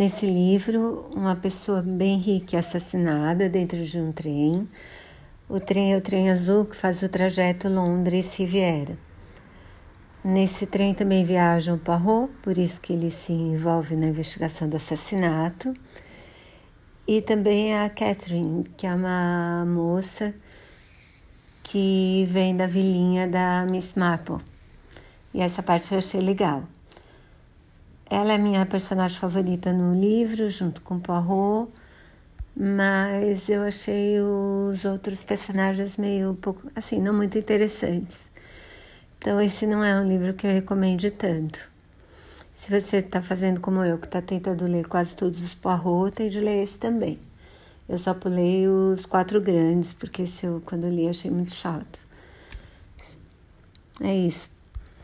Nesse 0.00 0.24
livro, 0.24 1.10
uma 1.14 1.36
pessoa 1.36 1.82
bem 1.82 2.16
rica 2.16 2.56
é 2.56 2.60
assassinada 2.60 3.50
dentro 3.50 3.84
de 3.84 4.00
um 4.00 4.10
trem. 4.10 4.66
O 5.46 5.60
trem 5.60 5.92
é 5.92 5.98
o 5.98 6.00
trem 6.00 6.30
azul 6.30 6.64
que 6.64 6.74
faz 6.74 7.02
o 7.02 7.08
trajeto 7.10 7.68
Londres-Riviera. 7.68 8.96
Nesse 10.24 10.64
trem 10.64 10.94
também 10.94 11.22
viaja 11.22 11.74
o 11.74 11.78
Poirot, 11.78 12.32
por 12.40 12.56
isso 12.56 12.80
que 12.80 12.94
ele 12.94 13.10
se 13.10 13.34
envolve 13.34 13.94
na 13.94 14.06
investigação 14.06 14.70
do 14.70 14.76
assassinato. 14.76 15.74
E 17.06 17.20
também 17.20 17.76
a 17.76 17.90
Catherine, 17.90 18.64
que 18.78 18.86
é 18.86 18.94
uma 18.94 19.66
moça 19.66 20.34
que 21.62 22.26
vem 22.30 22.56
da 22.56 22.66
vilinha 22.66 23.28
da 23.28 23.66
Miss 23.66 23.92
Marple. 23.92 24.38
E 25.34 25.42
essa 25.42 25.62
parte 25.62 25.92
eu 25.92 25.98
achei 25.98 26.22
legal. 26.22 26.64
Ela 28.10 28.32
é 28.32 28.38
minha 28.38 28.66
personagem 28.66 29.16
favorita 29.16 29.72
no 29.72 29.94
livro, 29.94 30.50
junto 30.50 30.82
com 30.82 30.98
Poirot, 30.98 31.70
mas 32.56 33.48
eu 33.48 33.62
achei 33.62 34.20
os 34.20 34.84
outros 34.84 35.22
personagens 35.22 35.96
meio 35.96 36.34
pouco, 36.34 36.68
assim, 36.74 37.00
não 37.00 37.14
muito 37.14 37.38
interessantes. 37.38 38.20
Então 39.16 39.40
esse 39.40 39.64
não 39.64 39.84
é 39.84 39.94
um 40.00 40.08
livro 40.08 40.34
que 40.34 40.44
eu 40.44 40.50
recomendo 40.50 41.08
tanto. 41.12 41.70
Se 42.52 42.68
você 42.68 42.96
está 42.96 43.22
fazendo 43.22 43.60
como 43.60 43.84
eu, 43.84 43.96
que 43.96 44.06
está 44.06 44.20
tentando 44.20 44.66
ler 44.66 44.88
quase 44.88 45.14
todos 45.14 45.40
os 45.40 45.54
Poirot, 45.54 46.10
tem 46.16 46.28
de 46.28 46.40
ler 46.40 46.64
esse 46.64 46.78
também. 46.80 47.16
Eu 47.88 47.96
só 47.96 48.12
pulei 48.12 48.66
os 48.66 49.06
quatro 49.06 49.40
grandes, 49.40 49.94
porque 49.94 50.22
esse 50.22 50.46
eu, 50.46 50.60
quando 50.66 50.88
li, 50.88 51.08
achei 51.08 51.30
muito 51.30 51.52
chato. 51.52 52.06
É 54.00 54.12
isso. 54.14 54.50